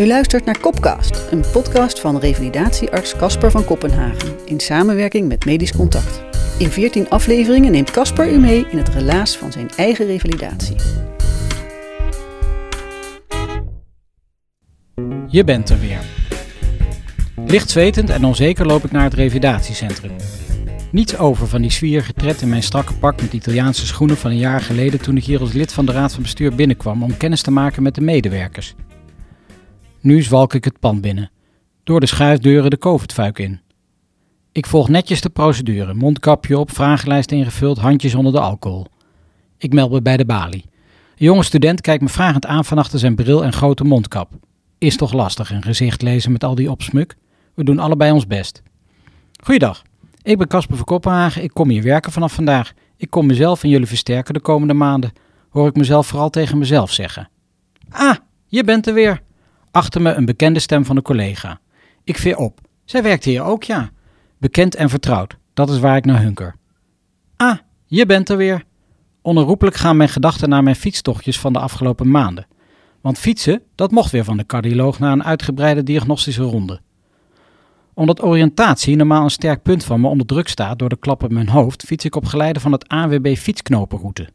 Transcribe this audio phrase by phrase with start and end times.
[0.00, 5.72] U luistert naar Kopcast, een podcast van revalidatiearts Casper van Kopenhagen in samenwerking met Medisch
[5.72, 6.22] Contact.
[6.58, 10.76] In 14 afleveringen neemt Casper u mee in het relaas van zijn eigen revalidatie.
[15.28, 16.00] Je bent er weer.
[17.46, 20.12] Licht zwetend en onzeker loop ik naar het revalidatiecentrum.
[20.92, 24.38] Niets over van die zwierige tred in mijn strakke pak met Italiaanse schoenen van een
[24.38, 27.42] jaar geleden toen ik hier als lid van de raad van bestuur binnenkwam om kennis
[27.42, 28.74] te maken met de medewerkers.
[30.02, 31.30] Nu zwalk ik het pand binnen,
[31.82, 33.60] door de schuifdeuren de COVID-fuik in.
[34.52, 38.86] Ik volg netjes de procedure, mondkapje op, vragenlijst ingevuld, handjes onder de alcohol.
[39.58, 40.64] Ik meld me bij de balie.
[41.16, 44.32] Een jonge student kijkt me vragend aan van achter zijn bril en grote mondkap.
[44.78, 47.16] Is toch lastig een gezicht lezen met al die opsmuk?
[47.54, 48.62] We doen allebei ons best.
[49.44, 49.82] Goeiedag,
[50.22, 51.42] ik ben Casper van Kopenhagen.
[51.42, 52.72] Ik kom hier werken vanaf vandaag.
[52.96, 55.12] Ik kom mezelf en jullie versterken de komende maanden.
[55.48, 57.28] Hoor ik mezelf vooral tegen mezelf zeggen.
[57.90, 59.22] Ah, je bent er weer.
[59.70, 61.60] Achter me een bekende stem van een collega.
[62.04, 62.60] Ik veer op.
[62.84, 63.90] Zij werkt hier ook, ja.
[64.38, 65.36] Bekend en vertrouwd.
[65.54, 66.56] Dat is waar ik naar hunker.
[67.36, 68.64] Ah, je bent er weer.
[69.22, 72.46] Onherroepelijk gaan mijn gedachten naar mijn fietstochtjes van de afgelopen maanden.
[73.00, 76.80] Want fietsen, dat mocht weer van de cardioloog na een uitgebreide diagnostische ronde.
[77.94, 81.30] Omdat oriëntatie normaal een sterk punt van me onder druk staat door de klap op
[81.30, 84.28] mijn hoofd, fiets ik op geleide van het AWB fietsknopenroute.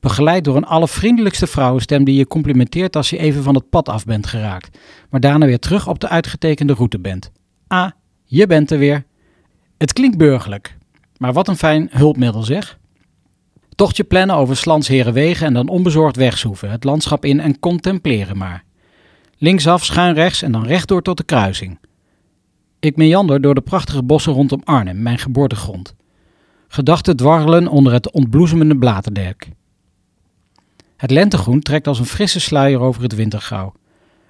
[0.00, 4.04] Begeleid door een allervriendelijkste vrouwenstem die je complimenteert als je even van het pad af
[4.04, 4.78] bent geraakt,
[5.10, 7.30] maar daarna weer terug op de uitgetekende route bent.
[7.66, 7.90] Ah,
[8.24, 9.04] je bent er weer.
[9.78, 10.76] Het klinkt burgerlijk,
[11.16, 12.78] maar wat een fijn hulpmiddel zeg.
[13.74, 18.64] Tochtje plannen over Slans Herenwegen en dan onbezorgd wegzoeven, het landschap in en contempleren maar.
[19.36, 21.78] Linksaf, schuin rechts en dan rechtdoor tot de kruising.
[22.80, 25.94] Ik meander door de prachtige bossen rondom Arnhem, mijn geboortegrond.
[26.68, 29.48] Gedachten dwarrelen onder het ontbloesemende blaterdek.
[31.00, 33.72] Het lentegroen trekt als een frisse sluier over het wintergrauw.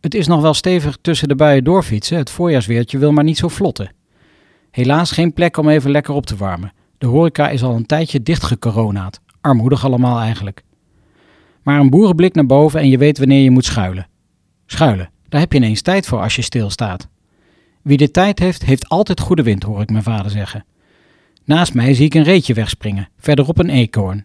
[0.00, 3.48] Het is nog wel stevig tussen de buien doorfietsen, het voorjaarsweertje wil maar niet zo
[3.48, 3.92] vlotten.
[4.70, 6.72] Helaas geen plek om even lekker op te warmen.
[6.98, 9.20] De horeca is al een tijdje dichtgecoronaat.
[9.40, 10.62] Armoedig allemaal eigenlijk.
[11.62, 14.08] Maar een boerenblik naar boven en je weet wanneer je moet schuilen.
[14.66, 17.08] Schuilen, daar heb je ineens tijd voor als je stilstaat.
[17.82, 20.64] Wie de tijd heeft, heeft altijd goede wind, hoor ik mijn vader zeggen.
[21.44, 24.24] Naast mij zie ik een reetje wegspringen, verderop een eekhoorn.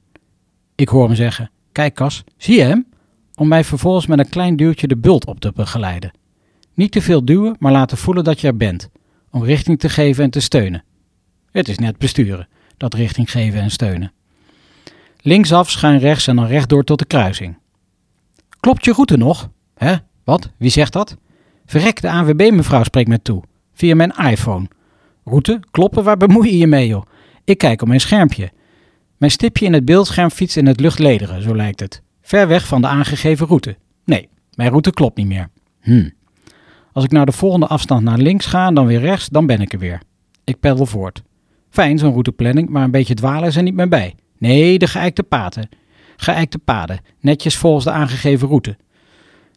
[0.76, 2.88] Ik hoor hem zeggen: Kijk, Kas, zie je hem?
[3.36, 6.12] Om mij vervolgens met een klein duwtje de bult op te begeleiden.
[6.74, 8.90] Niet te veel duwen, maar laten voelen dat je er bent.
[9.32, 10.84] Om richting te geven en te steunen.
[11.52, 14.12] Het is net besturen, dat richting geven en steunen.
[15.22, 17.58] Linksaf, schuin rechts en dan rechtdoor tot de kruising.
[18.60, 19.50] Klopt je route nog?
[19.76, 19.96] Hè?
[20.24, 20.50] Wat?
[20.58, 21.18] Wie zegt dat?
[21.66, 23.44] Verrek, de ANWB mevrouw spreekt me toe.
[23.74, 24.68] Via mijn iPhone.
[25.24, 25.60] Route?
[25.72, 26.04] Kloppen?
[26.04, 27.06] Waar bemoei je je mee, joh?
[27.44, 28.52] Ik kijk op mijn schermpje.
[29.18, 32.02] Mijn stipje in het beeldscherm fietst in het luchtlederen, zo lijkt het.
[32.22, 33.78] Ver weg van de aangegeven route.
[34.06, 35.50] Nee, mijn route klopt niet meer.
[35.82, 36.10] Hm.
[36.92, 39.62] Als ik naar de volgende afstand naar links ga en dan weer rechts, dan ben
[39.62, 40.02] ik er weer.
[40.44, 41.24] Ik peddel voort.
[41.70, 44.16] Fijn, zo'n routeplanning, maar een beetje dwalen is er niet meer bij.
[44.38, 45.70] Nee, de geëikte paden.
[46.16, 48.78] Geëikte paden, netjes volgens de aangegeven route.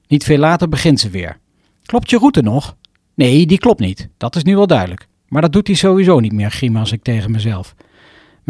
[0.08, 1.38] Niet veel later begint ze weer.
[1.82, 2.76] Klopt je route nog?
[3.14, 4.08] Nee, die klopt niet.
[4.16, 5.08] Dat is nu wel duidelijk.
[5.28, 7.74] Maar dat doet hij sowieso niet meer, grimas ik tegen mezelf.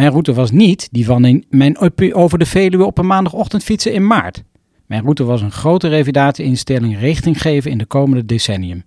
[0.00, 1.78] Mijn route was niet die van mijn
[2.14, 4.42] over de Veluwe op een maandagochtend fietsen in maart.
[4.86, 8.84] Mijn route was een grote revalidatieinstelling richting geven in de komende decennium.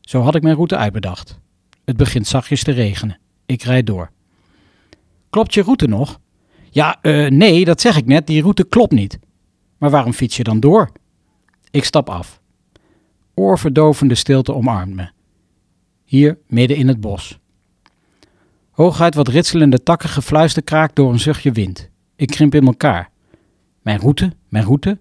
[0.00, 1.40] Zo had ik mijn route uitbedacht.
[1.84, 3.18] Het begint zachtjes te regenen.
[3.46, 4.10] Ik rijd door.
[5.30, 6.20] Klopt je route nog?
[6.70, 9.18] Ja, uh, nee, dat zeg ik net, die route klopt niet.
[9.78, 10.92] Maar waarom fiets je dan door?
[11.70, 12.40] Ik stap af.
[13.34, 15.10] Oorverdovende stilte omarmt me.
[16.04, 17.38] Hier midden in het bos.
[18.80, 21.90] Hooguit wat ritselende takken gefluister kraakt door een zuchtje wind.
[22.16, 23.10] Ik krimp in elkaar.
[23.82, 24.98] Mijn route, mijn route?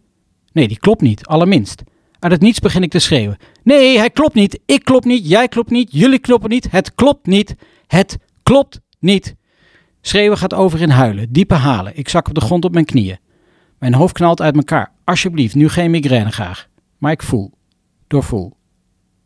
[0.51, 1.84] Nee, die klopt niet, allerminst.
[2.19, 3.38] Uit het niets begin ik te schreeuwen.
[3.63, 7.25] Nee, hij klopt niet, ik klop niet, jij klopt niet, jullie kloppen niet, het klopt
[7.25, 7.56] niet,
[7.88, 9.35] het klopt niet.
[10.01, 11.97] Schreeuwen gaat over in huilen, diepe halen.
[11.97, 13.19] Ik zak op de grond op mijn knieën.
[13.78, 14.92] Mijn hoofd knalt uit elkaar.
[15.04, 16.68] Alsjeblieft, nu geen migraine graag.
[16.98, 17.51] Maar ik voel,
[18.07, 18.57] doorvoel.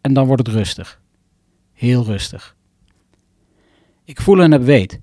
[0.02, 1.02] En dan wordt het rustig.
[1.72, 2.56] Heel rustig.
[4.06, 5.00] Ik voel en heb weet.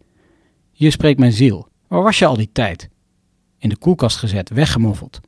[0.73, 1.69] Hier spreekt mijn ziel.
[1.89, 2.89] Waar was je al die tijd?
[3.59, 5.21] In de koelkast gezet, weggemoffeld.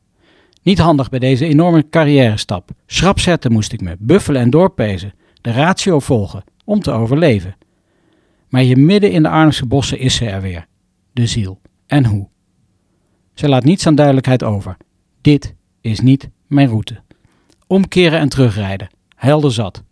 [0.62, 2.70] Niet handig bij deze enorme carrière stap.
[2.86, 7.56] Schrap zetten moest ik me, buffelen en doorpezen, de ratio volgen, om te overleven.
[8.48, 10.66] Maar hier midden in de Arnhemse bossen is ze er weer.
[11.12, 11.60] De ziel.
[11.86, 12.28] En hoe?
[13.34, 14.76] Ze laat niets aan duidelijkheid over.
[15.20, 17.00] Dit is niet mijn route.
[17.66, 18.88] Omkeren en terugrijden.
[19.16, 19.82] Helder zat.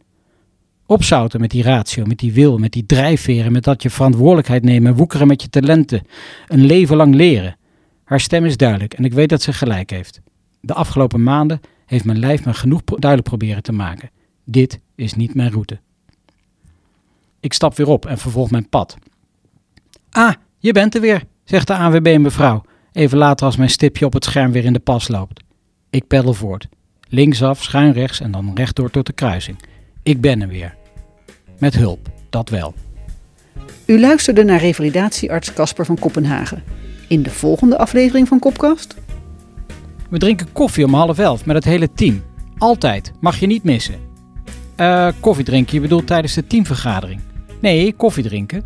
[0.90, 4.94] Opzouten met die ratio, met die wil, met die drijfveren, met dat je verantwoordelijkheid nemen,
[4.94, 6.02] woekeren met je talenten,
[6.48, 7.56] een leven lang leren.
[8.04, 10.20] Haar stem is duidelijk en ik weet dat ze gelijk heeft.
[10.60, 14.10] De afgelopen maanden heeft mijn lijf me genoeg duidelijk proberen te maken.
[14.44, 15.78] Dit is niet mijn route.
[17.40, 18.96] Ik stap weer op en vervolg mijn pad.
[20.10, 22.62] Ah, je bent er weer, zegt de AWB mevrouw,
[22.92, 25.42] even later als mijn stipje op het scherm weer in de pas loopt.
[25.90, 26.68] Ik peddel voort.
[27.08, 29.56] Linksaf, schuin rechts en dan rechtdoor tot de kruising.
[30.02, 30.78] Ik ben er weer.
[31.60, 32.74] Met hulp, dat wel.
[33.86, 36.62] U luisterde naar revalidatiearts Casper van Kopenhagen.
[37.08, 38.94] In de volgende aflevering van Kopkast.
[40.10, 42.22] We drinken koffie om half elf met het hele team.
[42.58, 43.94] Altijd, mag je niet missen.
[44.76, 47.20] Eh, koffie drinken, je bedoelt tijdens de teamvergadering?
[47.60, 48.64] Nee, koffie drinken.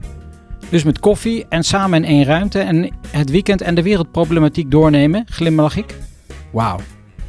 [0.68, 5.24] Dus met koffie en samen in één ruimte en het weekend en de wereldproblematiek doornemen,
[5.28, 5.96] glimlach ik.
[6.52, 6.78] Wauw,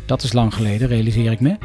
[0.05, 1.57] dat is lang geleden, realiseer ik me.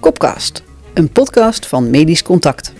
[0.00, 0.62] Kopkast,
[0.98, 2.72] een podcast van Medisch Contact.